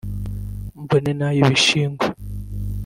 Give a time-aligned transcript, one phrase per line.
[0.81, 2.07] mbone n’ay’ibishingwe